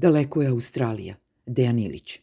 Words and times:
Daleko 0.00 0.42
je 0.42 0.48
Australija. 0.48 1.14
Dejan 1.46 1.78
Ilić. 1.78 2.18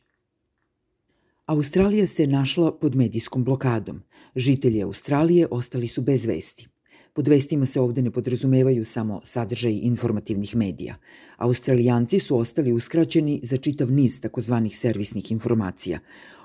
Australija 1.45 2.07
se 2.07 2.27
našla 2.27 2.71
pod 2.71 2.95
medijskom 2.95 3.43
blokadom. 3.43 4.01
Žitelji 4.35 4.81
Australije 4.83 5.47
ostali 5.51 5.87
su 5.87 6.01
bez 6.01 6.25
vesti. 6.25 6.67
Pod 7.13 7.27
vestima 7.27 7.65
se 7.65 7.81
ovde 7.81 8.01
ne 8.01 8.11
podrazumevaju 8.11 8.85
samo 8.85 9.21
sadržaj 9.23 9.79
informativnih 9.83 10.55
medija. 10.55 10.95
Australijanci 11.37 12.19
su 12.19 12.37
ostali 12.37 12.73
uskraćeni 12.73 13.39
za 13.43 13.57
čitav 13.57 13.91
niz 13.91 14.21
takozvanih 14.21 14.77
servisnih 14.77 15.31
informacija, 15.31 15.99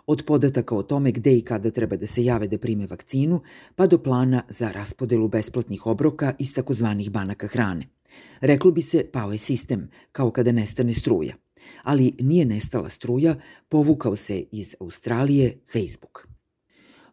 od 0.06 0.22
podataka 0.26 0.76
o 0.76 0.82
tome 0.82 1.12
gde 1.12 1.36
i 1.36 1.42
kada 1.42 1.70
treba 1.70 1.96
da 1.96 2.06
se 2.06 2.24
jave 2.24 2.48
da 2.48 2.58
prime 2.58 2.86
vakcinu, 2.86 3.40
pa 3.76 3.86
do 3.86 4.02
plana 4.02 4.42
za 4.48 4.72
raspodelu 4.72 5.28
besplatnih 5.28 5.86
obroka 5.86 6.34
iz 6.38 6.54
takozvanih 6.54 7.10
banaka 7.10 7.46
hrane. 7.46 8.01
Reklo 8.40 8.70
bi 8.70 8.82
se 8.82 9.04
pao 9.12 9.32
je 9.32 9.38
sistem, 9.38 9.90
kao 10.12 10.30
kada 10.30 10.52
nestane 10.52 10.92
struja. 10.92 11.34
Ali 11.82 12.12
nije 12.20 12.44
nestala 12.44 12.88
struja, 12.88 13.36
povukao 13.68 14.16
se 14.16 14.44
iz 14.52 14.74
Australije 14.80 15.58
Facebook. 15.72 16.28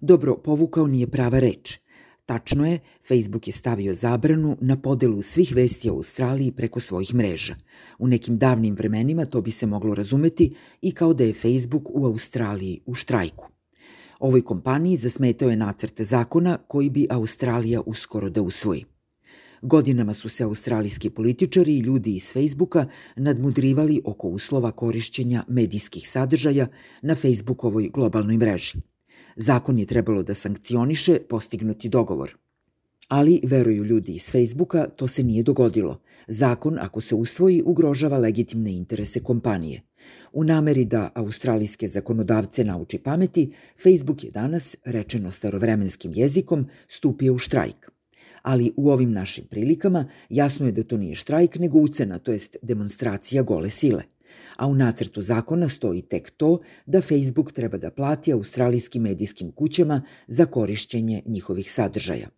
Dobro, 0.02 0.38
povukao 0.38 0.88
nije 0.88 1.08
prava 1.08 1.40
reč– 1.40 1.78
Tačno 2.30 2.66
je, 2.66 2.80
Facebook 3.08 3.48
je 3.48 3.54
stavio 3.54 3.94
zabranu 3.94 4.58
na 4.62 4.76
podelu 4.78 5.22
svih 5.22 5.54
vesti 5.56 5.90
o 5.90 5.94
Australiji 5.94 6.52
preko 6.52 6.80
svojih 6.80 7.14
mreža. 7.14 7.56
U 8.00 8.08
nekim 8.08 8.38
davnim 8.38 8.76
vremenima 8.76 9.26
to 9.26 9.42
bi 9.42 9.52
se 9.52 9.66
moglo 9.66 9.96
razumeti 9.96 10.56
i 10.82 10.92
kao 10.92 11.14
da 11.14 11.24
je 11.24 11.34
Facebook 11.34 11.90
u 11.90 12.06
Australiji 12.06 12.80
u 12.86 12.94
štrajku. 12.94 13.48
Ovoj 14.20 14.42
kompaniji 14.42 14.96
zasmetao 14.96 15.50
je 15.50 15.56
nacrt 15.56 16.02
zakona 16.02 16.58
koji 16.68 16.90
bi 16.90 17.08
Australija 17.10 17.82
uskoro 17.86 18.30
da 18.30 18.42
usvoji. 18.42 18.86
Godinama 19.62 20.14
su 20.14 20.30
se 20.30 20.44
australijski 20.44 21.10
političari 21.10 21.78
i 21.78 21.80
ljudi 21.80 22.16
iz 22.16 22.34
Facebooka 22.34 22.86
nadmudrivali 23.16 24.02
oko 24.06 24.28
uslova 24.28 24.72
korišćenja 24.72 25.44
medijskih 25.48 26.10
sadržaja 26.10 26.68
na 27.02 27.16
Facebookovoj 27.16 27.90
globalnoj 27.94 28.38
mreži. 28.38 28.78
Zakon 29.36 29.80
je 29.80 29.86
trebalo 29.86 30.24
da 30.24 30.34
sankcioniše 30.34 31.20
postignuti 31.30 31.90
dogovor. 31.90 32.38
Ali, 33.08 33.42
veruju 33.44 33.84
ljudi 33.84 34.12
iz 34.12 34.32
Facebooka, 34.32 34.88
to 34.96 35.08
se 35.08 35.24
nije 35.24 35.44
dogodilo. 35.44 36.02
Zakon, 36.28 36.78
ako 36.80 37.02
se 37.02 37.16
usvoji, 37.16 37.64
ugrožava 37.66 38.18
legitimne 38.18 38.72
interese 38.74 39.20
kompanije. 39.20 39.82
U 40.34 40.44
nameri 40.44 40.86
da 40.86 41.12
australijske 41.16 41.88
zakonodavce 41.88 42.64
nauči 42.64 42.98
pameti, 42.98 43.52
Facebook 43.84 44.24
je 44.24 44.32
danas, 44.32 44.76
rečeno 44.86 45.32
starovremenskim 45.32 46.12
jezikom, 46.16 46.68
stupio 46.88 47.34
u 47.34 47.38
štrajk. 47.38 47.99
Ali 48.50 48.72
u 48.78 48.90
ovim 48.92 49.12
našim 49.12 49.46
prilikama 49.46 50.06
jasno 50.30 50.66
je 50.66 50.72
da 50.72 50.84
to 50.84 50.98
nije 50.98 51.16
štrajk, 51.16 51.56
nego 51.56 51.80
ucena, 51.80 52.18
to 52.20 52.32
jest 52.32 52.58
demonstracija 52.62 53.44
gole 53.44 53.70
sile– 53.70 54.04
a 54.56 54.68
u 54.68 54.76
nacrtu 54.76 55.22
zakona 55.22 55.68
stoji 55.68 56.02
tek 56.02 56.30
to 56.30 56.60
da 56.86 57.02
Facebook 57.02 57.52
treba 57.52 57.78
da 57.78 57.92
plati 57.92 58.34
australijskim 58.34 59.02
medijskim 59.04 59.52
kućama 59.52 60.02
za 60.28 60.46
korišćenje 60.46 61.22
njihovih 61.26 61.72
sadržaja. 61.72 62.30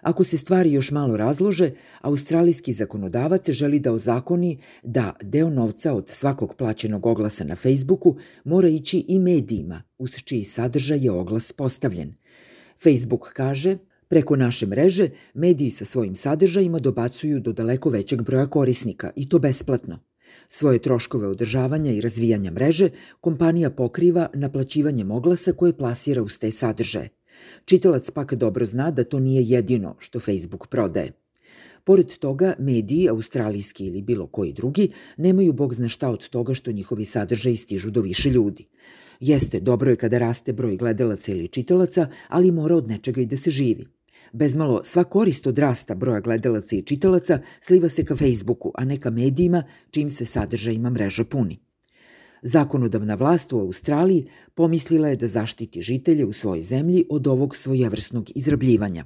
Ako 0.00 0.24
se 0.24 0.38
stvari 0.38 0.72
još 0.72 0.90
malo 0.90 1.16
razlože, 1.16 1.70
australijski 2.00 2.72
zakonodavac 2.72 3.50
želi 3.50 3.80
da 3.80 3.92
ozakoni 3.92 4.58
da 4.82 5.12
deo 5.22 5.50
novca 5.50 5.92
od 5.92 6.08
svakog 6.08 6.54
plaćenog 6.54 7.06
oglasa 7.06 7.44
na 7.44 7.56
Facebooku 7.56 8.16
mora 8.44 8.68
ići 8.68 9.04
i 9.08 9.18
medijima, 9.18 9.82
uz 9.98 10.10
čiji 10.24 10.44
sadržaj 10.44 11.04
je 11.04 11.10
oglas 11.10 11.52
postavljen. 11.52 12.14
Facebook 12.82 13.32
kaže, 13.32 13.78
preko 14.08 14.36
naše 14.36 14.66
mreže 14.66 15.08
mediji 15.34 15.70
sa 15.70 15.84
svojim 15.84 16.14
sadržajima 16.14 16.78
dobacuju 16.78 17.40
do 17.40 17.52
daleko 17.52 17.90
većeg 17.90 18.22
broja 18.22 18.46
korisnika 18.46 19.10
i 19.16 19.28
to 19.28 19.38
besplatno. 19.38 19.98
Svoje 20.48 20.78
troškove 20.78 21.28
održavanja 21.28 21.92
i 21.92 22.00
razvijanja 22.00 22.50
mreže 22.50 22.88
kompanija 23.20 23.70
pokriva 23.70 24.28
naplaćivanjem 24.34 25.10
oglasa 25.10 25.52
koje 25.52 25.76
plasira 25.76 26.22
uz 26.22 26.38
te 26.38 26.50
sadržaje. 26.50 27.08
Čitalac 27.64 28.10
pak 28.10 28.34
dobro 28.34 28.66
zna 28.66 28.90
da 28.90 29.04
to 29.04 29.20
nije 29.20 29.42
jedino 29.42 29.96
što 29.98 30.20
Facebook 30.20 30.66
prodaje. 30.66 31.12
Pored 31.84 32.18
toga, 32.18 32.54
mediji, 32.58 33.08
australijski 33.08 33.86
ili 33.86 34.02
bilo 34.02 34.26
koji 34.26 34.52
drugi, 34.52 34.88
nemaju 35.16 35.52
bog 35.52 35.74
zna 35.74 35.88
šta 35.88 36.10
od 36.10 36.28
toga 36.28 36.54
što 36.54 36.72
njihovi 36.72 37.04
sadržaji 37.04 37.56
stižu 37.56 37.90
do 37.90 38.00
više 38.00 38.30
ljudi. 38.30 38.66
Jeste, 39.20 39.60
dobro 39.60 39.90
je 39.90 39.96
kada 39.96 40.18
raste 40.18 40.52
broj 40.52 40.76
gledalaca 40.76 41.32
ili 41.32 41.48
čitalaca, 41.48 42.08
ali 42.28 42.50
mora 42.50 42.76
od 42.76 42.88
nečega 42.88 43.20
i 43.20 43.26
da 43.26 43.36
se 43.36 43.50
živi. 43.50 43.86
Bezmalo 44.32 44.80
sva 44.84 45.04
korist 45.04 45.46
od 45.46 45.58
rasta 45.58 45.94
broja 45.94 46.20
gledalaca 46.20 46.76
i 46.76 46.82
čitalaca 46.82 47.40
sliva 47.60 47.88
se 47.88 48.04
ka 48.04 48.16
Facebooku, 48.16 48.72
a 48.74 48.84
ne 48.84 49.00
ka 49.00 49.10
medijima 49.10 49.62
čim 49.90 50.10
se 50.10 50.24
sadržajima 50.24 50.90
mreža 50.90 51.24
puni. 51.24 51.58
Zakonodavna 52.42 53.14
vlast 53.14 53.52
u 53.52 53.60
Australiji 53.60 54.26
pomislila 54.54 55.08
je 55.08 55.16
da 55.16 55.28
zaštiti 55.28 55.82
žitelje 55.82 56.24
u 56.24 56.32
svojoj 56.32 56.62
zemlji 56.62 57.04
od 57.10 57.26
ovog 57.26 57.56
svojevrsnog 57.56 58.30
izrabljivanja. 58.34 59.04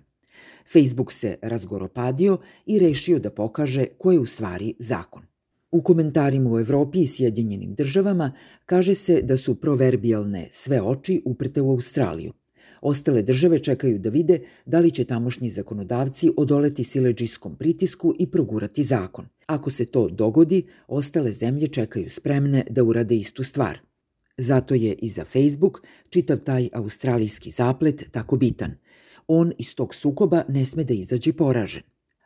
Facebook 0.73 1.13
se 1.13 1.39
razgoropadio 1.43 2.39
i 2.67 2.79
rešio 2.79 3.19
da 3.19 3.31
pokaže 3.31 3.85
ko 3.99 4.13
je 4.13 4.19
u 4.19 4.27
stvari 4.27 4.75
zakon. 4.79 5.23
U 5.71 5.83
komentarima 5.83 6.51
u 6.51 6.59
Evropi 6.59 7.03
i 7.03 7.07
Sjedinjenim 7.07 7.75
državama 7.75 8.33
kaže 8.67 8.95
se 8.95 9.23
da 9.23 9.37
su 9.37 9.55
proverbijalne 9.55 10.49
sve 10.51 10.83
oči 10.83 11.23
uprte 11.25 11.61
u 11.61 11.71
Australiju. 11.71 12.33
Ostale 12.81 13.23
države 13.23 13.59
čekaju 13.59 13.99
da 13.99 14.11
vide 14.11 14.41
da 14.67 14.81
li 14.81 14.91
će 14.91 15.05
tamošnji 15.05 15.49
zakonodavci 15.49 16.31
odoleti 16.37 16.85
sileđijskom 16.85 17.57
pritisku 17.57 18.15
i 18.19 18.27
progurati 18.27 18.83
zakon. 18.83 19.27
Ako 19.47 19.71
se 19.71 19.85
to 19.85 20.09
dogodi, 20.09 20.63
ostale 20.89 21.33
zemlje 21.33 21.69
čekaju 21.69 22.11
spremne 22.11 22.65
da 22.71 22.85
urade 22.85 23.17
istu 23.17 23.45
stvar. 23.45 23.79
Zato 24.39 24.75
je 24.75 24.93
i 24.93 25.09
za 25.09 25.25
Facebook 25.25 25.83
čitav 26.11 26.39
taj 26.39 26.69
australijski 26.73 27.51
zaplet 27.51 28.05
tako 28.11 28.37
bitan. 28.37 28.75
On 29.27 29.53
iz 29.59 29.75
tog 29.75 29.95
sukoba 29.95 30.43
ne 30.49 30.65
sme 30.65 30.85
da 30.85 30.95
izađe 30.95 31.33
poražen. 31.33 31.83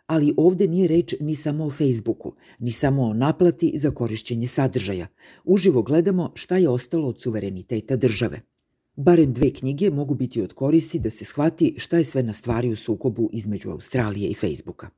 Ali 0.07 0.35
ovde 0.37 0.69
nije 0.69 0.89
reč 0.89 1.15
ni 1.21 1.35
samo 1.35 1.65
o 1.65 1.71
Facebooku, 1.71 2.35
ni 2.59 2.73
samo 2.73 3.03
o 3.03 3.15
naplati 3.15 3.73
za 3.77 3.91
korišćenje 3.91 4.47
sadržaja. 4.47 5.07
Uživo 5.45 5.83
gledamo 5.83 6.33
šta 6.35 6.57
je 6.57 6.69
ostalo 6.69 7.09
od 7.09 7.21
suvereniteta 7.21 7.97
države– 7.97 8.41
Barem 8.97 9.33
dve 9.33 9.51
knjige 9.51 9.91
mogu 9.91 10.15
biti 10.15 10.43
od 10.43 10.53
koristi 10.53 10.99
da 10.99 11.11
se 11.11 11.25
shvati 11.25 11.75
šta 11.79 11.99
je 11.99 12.05
sve 12.05 12.23
na 12.23 12.33
stvari 12.33 12.69
u 12.69 12.77
sukobu 12.77 13.31
između 13.33 13.71
Australije 13.71 14.29
i 14.31 14.35
Facebooka. 14.35 14.89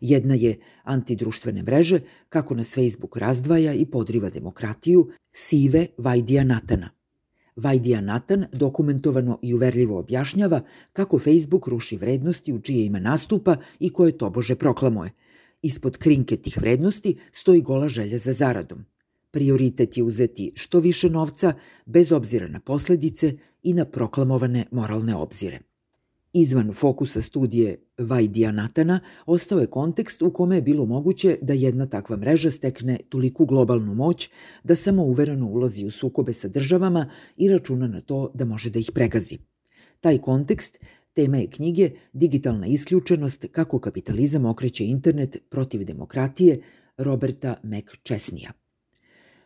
Jedna 0.00 0.34
je 0.34 0.56
antidruštvene 0.82 1.62
mreže, 1.62 2.00
kako 2.28 2.54
nas 2.54 2.74
Facebook 2.74 3.16
razdvaja 3.16 3.74
i 3.74 3.86
podriva 3.86 4.30
demokratiju, 4.30 5.10
sive 5.32 5.86
Vajdija 5.98 6.44
Natana. 6.44 6.90
Vajdija 7.56 8.00
Natan 8.00 8.46
dokumentovano 8.52 9.38
i 9.42 9.54
uverljivo 9.54 9.98
objašnjava 9.98 10.60
kako 10.92 11.18
Facebook 11.18 11.66
ruši 11.66 11.96
vrednosti 11.96 12.52
u 12.52 12.60
čije 12.60 12.86
ima 12.86 13.00
nastupa 13.00 13.56
i 13.78 13.90
koje 13.90 14.18
tobože 14.18 14.54
proklamuje. 14.54 15.10
Ispod 15.62 15.98
krinke 15.98 16.36
tih 16.36 16.58
vrednosti 16.60 17.16
stoji 17.32 17.62
gola 17.62 17.88
želja 17.88 18.18
za 18.18 18.32
zaradom– 18.32 18.84
Prioritet 19.36 19.96
je 19.96 20.02
uzeti 20.02 20.52
što 20.54 20.80
više 20.80 21.10
novca, 21.10 21.52
bez 21.86 22.12
obzira 22.12 22.48
na 22.48 22.60
posledice 22.60 23.32
i 23.62 23.72
na 23.72 23.84
proklamovane 23.84 24.64
moralne 24.70 25.14
obzire. 25.14 25.60
Izvan 26.32 26.72
fokusa 26.72 27.20
studije 27.20 27.76
Vajdija 27.98 28.52
Natana 28.52 29.00
ostao 29.26 29.58
je 29.58 29.66
kontekst 29.66 30.22
u 30.22 30.32
kome 30.32 30.56
je 30.56 30.62
bilo 30.62 30.86
moguće 30.86 31.38
da 31.42 31.52
jedna 31.52 31.86
takva 31.86 32.16
mreža 32.16 32.50
stekne 32.50 32.98
toliku 33.08 33.46
globalnu 33.46 33.94
moć 33.94 34.30
da 34.64 34.74
samo 34.74 35.04
uvereno 35.04 35.46
ulazi 35.46 35.86
u 35.86 35.90
sukobe 35.90 36.32
sa 36.32 36.48
državama 36.48 37.10
i 37.36 37.48
računa 37.48 37.88
na 37.88 38.00
to 38.00 38.30
da 38.34 38.44
može 38.44 38.70
da 38.70 38.78
ih 38.78 38.90
pregazi. 38.94 39.38
Taj 40.00 40.18
kontekst 40.18 40.78
tema 41.12 41.36
je 41.36 41.50
knjige 41.50 41.90
Digitalna 42.12 42.66
isključenost 42.66 43.46
kako 43.52 43.78
kapitalizam 43.78 44.44
okreće 44.44 44.84
internet 44.84 45.42
protiv 45.50 45.84
demokratije 45.84 46.60
Roberta 46.96 47.56
McChesneya. 47.62 48.65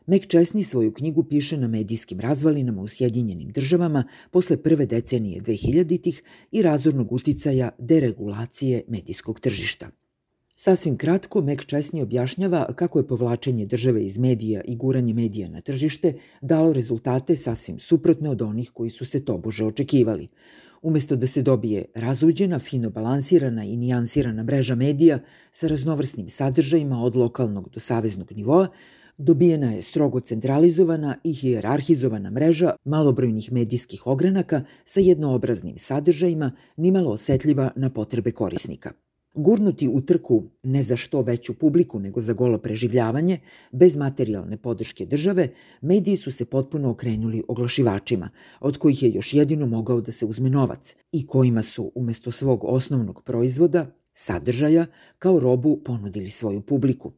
McChesney 0.07 0.63
svoju 0.63 0.93
knjigu 0.93 1.25
piše 1.25 1.57
na 1.57 1.69
medijskim 1.69 2.21
razvalinama 2.21 2.83
u 2.83 2.89
Sjedinjenim 2.89 3.49
državama 3.49 4.05
posle 4.31 4.63
prve 4.63 4.87
decenije 4.87 5.41
2000-ih 5.41 6.23
i 6.53 6.63
razornog 6.63 7.13
uticaja 7.13 7.71
deregulacije 7.79 8.83
medijskog 8.89 9.41
tržišta. 9.41 9.91
Sasvim 10.57 10.97
kratko, 10.97 11.41
McChesney 11.41 12.03
objašnjava 12.03 12.73
kako 12.75 12.99
je 12.99 13.07
povlačenje 13.07 13.67
države 13.67 14.05
iz 14.05 14.19
medija 14.19 14.61
i 14.65 14.77
guranje 14.77 15.15
medija 15.15 15.49
na 15.49 15.61
tržište 15.61 16.15
dalo 16.41 16.73
rezultate 16.73 17.37
sasvim 17.37 17.79
suprotne 17.79 18.31
od 18.31 18.43
onih 18.43 18.71
koji 18.71 18.91
su 18.91 19.05
se 19.05 19.25
tobože 19.25 19.65
očekivali. 19.65 20.29
Umesto 20.83 21.17
da 21.17 21.27
se 21.27 21.43
dobije 21.43 21.85
razuđena, 21.95 22.59
fino 22.59 22.91
balansirana 22.91 23.65
i 23.65 23.77
nijansirana 23.77 24.43
mreža 24.43 24.75
medija 24.75 25.19
sa 25.53 25.67
raznovrsnim 25.67 26.29
sadržajima 26.29 27.03
od 27.05 27.17
lokalnog 27.17 27.69
do 27.71 27.81
saveznog 27.81 28.33
nivoa, 28.33 28.69
Dobijena 29.23 29.73
je 29.73 29.83
strogo 29.83 30.21
centralizovana 30.21 31.17
i 31.25 31.33
hijerarhizovana 31.33 32.31
mreža 32.31 32.71
malobrojnih 32.85 33.53
medijskih 33.53 34.07
ogranaka 34.07 34.65
sa 34.85 35.01
jednoobraznim 35.01 35.79
sadržajima, 35.79 36.53
nimalo 36.77 37.11
osetljiva 37.11 37.71
na 37.77 37.91
potrebe 37.91 38.33
korisnika. 38.33 38.93
Gurnuti 39.35 39.89
u 39.89 40.01
trku 40.01 40.45
ne 40.63 40.83
za 40.83 40.97
što 40.97 41.23
veću 41.23 41.55
publiku 41.55 41.99
nego 41.99 42.21
za 42.21 42.33
golo 42.33 42.59
preživljavanje, 42.59 43.39
bez 43.73 43.97
materijalne 43.97 44.57
podrške 44.57 45.07
države, 45.07 45.49
mediji 45.81 46.17
su 46.17 46.31
se 46.31 46.45
potpuno 46.45 46.91
okrenuli 46.91 47.43
oglašivačima, 47.49 48.31
od 48.61 48.79
kojih 48.79 49.03
je 49.03 49.13
još 49.13 49.35
jedino 49.35 49.67
mogao 49.67 50.01
da 50.01 50.13
se 50.13 50.27
uzme 50.27 50.51
novac 50.51 50.97
i 51.13 51.27
kojima 51.27 51.63
su 51.63 51.93
umesto 51.95 52.31
svog 52.31 52.65
osnovnog 52.65 53.23
proizvoda, 53.25 53.87
sadržaja, 54.13 54.87
kao 55.19 55.41
robu 55.41 55.81
ponudili 55.85 56.29
svoju 56.29 56.61
publiku. 56.61 57.13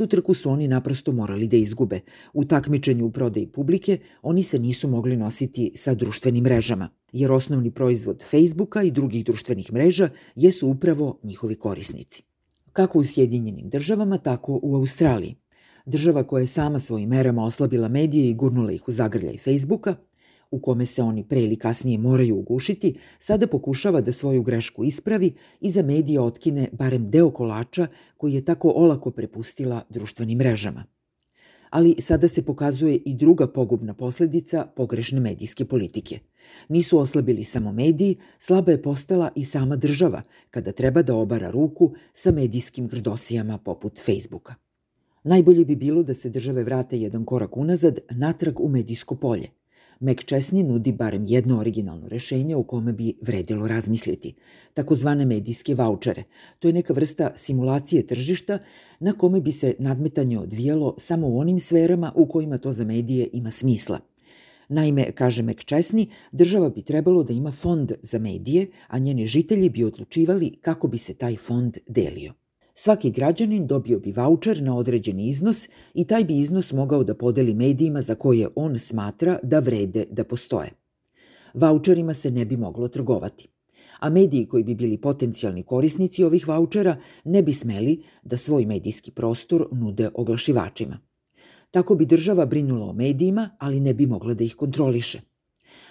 Tu 0.00 0.06
trku 0.06 0.34
su 0.34 0.50
oni 0.50 0.68
naprosto 0.68 1.12
morali 1.12 1.48
da 1.48 1.56
izgube. 1.56 2.00
U 2.32 2.44
takmičenju 2.44 3.06
u 3.06 3.10
prodaji 3.10 3.46
publike 3.46 3.98
oni 4.22 4.42
se 4.42 4.58
nisu 4.58 4.88
mogli 4.88 5.16
nositi 5.16 5.72
sa 5.74 5.94
društvenim 5.94 6.44
mrežama, 6.44 6.88
jer 7.12 7.32
osnovni 7.32 7.70
proizvod 7.70 8.24
Facebooka 8.30 8.82
i 8.82 8.90
drugih 8.90 9.24
društvenih 9.24 9.72
mreža 9.72 10.08
jesu 10.34 10.68
upravo 10.68 11.18
njihovi 11.22 11.54
korisnici. 11.54 12.22
Kako 12.72 12.98
u 12.98 13.04
Sjedinjenim 13.04 13.68
državama, 13.68 14.18
tako 14.18 14.60
u 14.62 14.76
Australiji. 14.76 15.36
Država 15.86 16.24
koja 16.24 16.40
je 16.40 16.46
sama 16.46 16.80
svojim 16.80 17.08
merama 17.08 17.44
oslabila 17.44 17.88
medije 17.88 18.30
i 18.30 18.34
gurnula 18.34 18.72
ih 18.72 18.88
u 18.88 18.92
zagrljaj 18.92 19.38
Facebooka– 19.38 19.94
u 20.50 20.60
kome 20.60 20.86
se 20.86 21.02
oni 21.02 21.24
pre 21.24 21.42
ili 21.42 21.56
kasnije 21.56 21.98
moraju 21.98 22.38
ugušiti, 22.38 22.94
sada 23.18 23.46
pokušava 23.46 24.00
da 24.00 24.12
svoju 24.12 24.42
grešku 24.42 24.84
ispravi 24.84 25.32
i 25.60 25.70
za 25.70 25.82
medije 25.82 26.20
otkine 26.20 26.68
barem 26.72 27.10
deo 27.10 27.30
kolača 27.30 27.86
koji 28.16 28.34
je 28.34 28.44
tako 28.44 28.72
olako 28.76 29.10
prepustila 29.10 29.82
društvenim 29.88 30.38
mrežama. 30.38 30.84
Ali 31.70 31.96
sada 31.98 32.28
se 32.28 32.42
pokazuje 32.42 32.96
i 32.96 33.14
druga 33.14 33.46
pogubna 33.46 33.94
posledica 33.94 34.66
pogrešne 34.76 35.20
medijske 35.20 35.64
politike. 35.64 36.18
Nisu 36.68 36.98
oslabili 36.98 37.44
samo 37.44 37.72
mediji, 37.72 38.16
slaba 38.38 38.72
je 38.72 38.82
postala 38.82 39.30
i 39.34 39.44
sama 39.44 39.76
država 39.76 40.22
kada 40.50 40.72
treba 40.72 41.02
da 41.02 41.14
obara 41.14 41.50
ruku 41.50 41.92
sa 42.12 42.32
medijskim 42.32 42.88
grdosijama 42.88 43.58
poput 43.58 44.00
Facebooka. 44.04 44.54
Najbolje 45.24 45.64
bi 45.64 45.76
bilo 45.76 46.02
da 46.02 46.14
se 46.14 46.30
države 46.30 46.64
vrate 46.64 47.00
jedan 47.00 47.24
korak 47.24 47.56
unazad, 47.56 47.98
natrag 48.10 48.60
u 48.60 48.68
medijsko 48.68 49.16
polje– 49.16 49.48
McChesney 50.00 50.62
nudi 50.62 50.92
barem 50.92 51.24
jedno 51.28 51.58
originalno 51.58 52.08
rešenje 52.08 52.56
u 52.56 52.62
kome 52.62 52.92
bi 52.92 53.14
vredilo 53.22 53.68
razmisliti, 53.68 54.34
takozvane 54.74 55.24
medijske 55.26 55.74
vouchere. 55.74 56.24
To 56.58 56.68
je 56.68 56.72
neka 56.74 56.92
vrsta 56.92 57.32
simulacije 57.36 58.06
tržišta 58.06 58.58
na 59.00 59.12
kome 59.12 59.40
bi 59.40 59.52
se 59.52 59.74
nadmetanje 59.78 60.38
odvijalo 60.38 60.94
samo 60.98 61.28
u 61.28 61.38
onim 61.38 61.58
sferama 61.58 62.12
u 62.14 62.26
kojima 62.26 62.58
to 62.58 62.72
za 62.72 62.84
medije 62.84 63.28
ima 63.32 63.50
smisla. 63.50 64.00
Naime, 64.68 65.12
kaže 65.12 65.42
McChesney, 65.42 66.06
država 66.32 66.68
bi 66.68 66.82
trebalo 66.82 67.22
da 67.22 67.32
ima 67.32 67.52
fond 67.52 67.92
za 68.02 68.18
medije, 68.18 68.66
a 68.88 68.98
njeni 68.98 69.26
žitelji 69.26 69.70
bi 69.70 69.84
odlučivali 69.84 70.56
kako 70.60 70.88
bi 70.88 70.98
se 70.98 71.14
taj 71.14 71.36
fond 71.36 71.78
delio. 71.88 72.39
Svaki 72.82 73.10
građanin 73.10 73.66
dobio 73.66 73.98
bi 73.98 74.12
vaučer 74.12 74.62
na 74.62 74.76
određeni 74.76 75.28
iznos 75.28 75.68
i 75.94 76.04
taj 76.04 76.24
bi 76.24 76.38
iznos 76.38 76.72
mogao 76.72 77.04
da 77.04 77.14
podeli 77.14 77.54
medijima 77.54 78.00
za 78.00 78.14
koje 78.14 78.48
on 78.54 78.78
smatra 78.78 79.38
da 79.42 79.58
vrede 79.58 80.04
da 80.10 80.24
postoje. 80.24 80.70
Vaučerima 81.54 82.14
se 82.14 82.30
ne 82.30 82.44
bi 82.44 82.56
moglo 82.56 82.88
trgovati 82.88 83.48
a 83.98 84.10
mediji 84.10 84.46
koji 84.46 84.64
bi 84.64 84.74
bili 84.74 84.98
potencijalni 84.98 85.62
korisnici 85.62 86.24
ovih 86.24 86.48
vaučera 86.48 86.96
ne 87.24 87.42
bi 87.42 87.52
smeli 87.52 88.02
da 88.22 88.36
svoj 88.36 88.66
medijski 88.66 89.10
prostor 89.10 89.68
nude 89.72 90.08
oglašivačima. 90.14 90.98
Tako 91.70 91.94
bi 91.94 92.06
država 92.06 92.46
brinula 92.46 92.86
o 92.86 92.92
medijima, 92.92 93.50
ali 93.58 93.80
ne 93.80 93.94
bi 93.94 94.06
mogla 94.06 94.34
da 94.34 94.44
ih 94.44 94.54
kontroliše. 94.54 95.20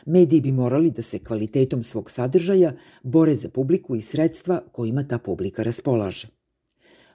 Mediji 0.06 0.41
bi 0.41 0.51
morali 0.51 0.91
da 0.91 1.01
se 1.01 1.19
kvalitetom 1.19 1.83
svog 1.83 2.12
sadržaja 2.12 2.74
bore 3.03 3.36
za 3.36 3.50
publiku 3.50 3.95
i 3.95 4.01
sredstva 4.01 4.62
kojima 4.71 5.07
ta 5.07 5.18
publika 5.18 5.63
raspolaže 5.63 6.38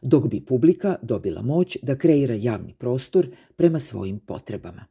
dok 0.04 0.28
bi 0.28 0.40
publika 0.40 0.96
dobila 1.02 1.42
moć 1.42 1.78
da 1.82 1.98
kreira 1.98 2.34
javni 2.34 2.74
prostor 2.74 3.28
prema 3.56 3.78
svojim 3.78 4.18
potrebama. 4.18 4.84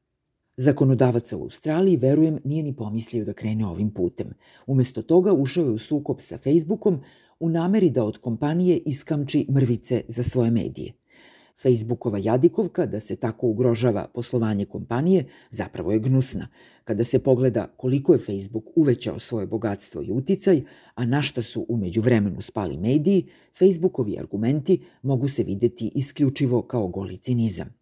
Zakonodavac 0.57 1.33
u 1.33 1.41
Australiji, 1.41 1.97
verujem, 1.97 2.39
nije 2.43 2.63
ni 2.63 2.75
pomislio 2.75 3.25
da 3.25 3.33
krene 3.33 3.65
ovim 3.65 3.93
putem. 3.93 4.33
Umesto 4.67 5.01
toga 5.01 5.33
ušao 5.33 5.63
je 5.63 5.71
u 5.71 5.77
sukop 5.77 6.21
sa 6.21 6.37
Facebookom 6.37 6.99
u 7.39 7.49
nameri 7.49 7.89
da 7.89 8.03
od 8.03 8.17
kompanije 8.17 8.77
iskamči 8.85 9.47
mrvice 9.51 10.01
za 10.07 10.23
svoje 10.23 10.51
medije. 10.51 10.93
Facebookova 11.63 12.17
jadikovka 12.17 12.85
da 12.85 12.99
se 12.99 13.15
tako 13.15 13.47
ugrožava 13.47 14.07
poslovanje 14.13 14.65
kompanije 14.65 15.25
zapravo 15.49 15.91
je 15.91 15.99
gnusna. 15.99 16.47
Kada 16.83 17.03
se 17.03 17.19
pogleda 17.19 17.67
koliko 17.77 18.13
je 18.13 18.19
Facebook 18.19 18.65
uvećao 18.75 19.19
svoje 19.19 19.47
bogatstvo 19.47 20.01
i 20.01 20.11
uticaj, 20.11 20.61
a 20.95 21.05
na 21.05 21.21
šta 21.21 21.41
su 21.41 21.65
umeđu 21.69 22.01
vremenu 22.01 22.41
spali 22.41 22.77
mediji, 22.77 23.27
Facebookovi 23.57 24.19
argumenti 24.19 24.81
mogu 25.01 25.27
se 25.27 25.43
videti 25.43 25.91
isključivo 25.95 26.61
kao 26.61 26.87
goli 26.87 27.17
cinizam. 27.17 27.73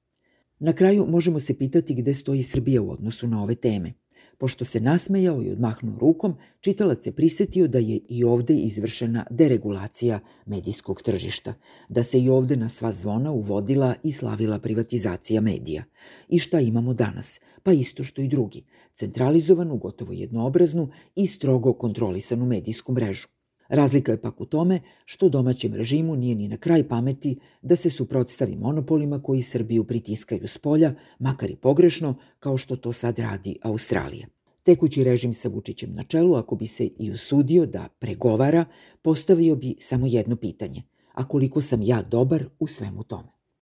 Na 0.59 0.73
kraju 0.73 1.05
možemo 1.09 1.39
se 1.39 1.57
pitati 1.57 1.95
gde 1.95 2.13
stoji 2.13 2.43
Srbija 2.43 2.81
u 2.81 2.91
odnosu 2.91 3.27
na 3.27 3.43
ove 3.43 3.55
teme. 3.55 3.93
Pošto 4.41 4.65
se 4.65 4.79
nasmejao 4.79 5.43
i 5.43 5.51
odmahnuo 5.51 5.99
rukom, 5.99 6.33
čitalac 6.61 7.03
se 7.03 7.11
prisetio 7.11 7.67
da 7.67 7.77
je 7.77 7.99
i 8.09 8.23
ovde 8.23 8.53
izvršena 8.53 9.25
deregulacija 9.29 10.19
medijskog 10.45 11.01
tržišta, 11.01 11.53
da 11.89 12.03
se 12.03 12.19
i 12.19 12.29
ovde 12.29 12.55
na 12.55 12.69
sva 12.69 12.91
zvona 12.91 13.31
uvodila 13.31 13.95
i 14.03 14.11
slavila 14.11 14.59
privatizacija 14.59 15.41
medija. 15.41 15.83
I 16.29 16.39
šta 16.39 16.59
imamo 16.59 16.93
danas? 16.93 17.39
Pa 17.63 17.71
isto 17.71 18.03
što 18.03 18.21
i 18.21 18.27
drugi, 18.27 18.63
centralizovanu, 18.93 19.77
gotovo 19.77 20.13
jednoobraznu 20.13 20.89
i 21.15 21.27
strogo 21.27 21.73
kontrolisanu 21.73 22.45
medijsku 22.45 22.93
mrežu. 22.93 23.27
Razlika 23.71 24.11
je 24.11 24.21
pak 24.21 24.41
u 24.41 24.45
tome 24.45 24.79
što 25.05 25.29
domaćem 25.29 25.73
režimu 25.73 26.15
nije 26.15 26.35
ni 26.35 26.47
na 26.47 26.57
kraj 26.57 26.87
pameti 26.87 27.39
da 27.61 27.75
se 27.75 27.89
suprotstavi 27.89 28.55
monopolima 28.55 29.21
koji 29.21 29.41
Srbiju 29.41 29.83
pritiskaju 29.83 30.47
s 30.47 30.57
polja, 30.57 30.93
makar 31.19 31.51
i 31.51 31.55
pogrešno, 31.55 32.15
kao 32.39 32.57
što 32.57 32.75
to 32.75 32.93
sad 32.93 33.19
radi 33.19 33.57
Australija. 33.61 34.27
Tekući 34.63 35.03
režim 35.03 35.33
sa 35.33 35.49
Vučićem 35.49 35.93
na 35.93 36.03
čelu, 36.03 36.35
ako 36.35 36.55
bi 36.55 36.67
se 36.67 36.89
i 36.99 37.11
usudio 37.11 37.65
da 37.65 37.87
pregovara, 37.99 38.65
postavio 39.01 39.55
bi 39.55 39.75
samo 39.79 40.07
jedno 40.07 40.35
pitanje. 40.35 40.83
A 41.13 41.27
koliko 41.27 41.61
sam 41.61 41.81
ja 41.81 42.01
dobar 42.01 42.45
u 42.59 42.67
svemu 42.67 43.03
tome? 43.03 43.40